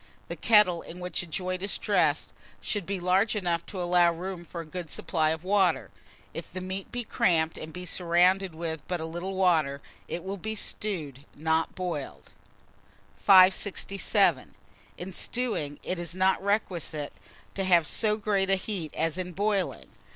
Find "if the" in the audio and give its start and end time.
6.33-6.59